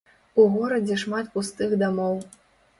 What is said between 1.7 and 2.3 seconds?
дамоў.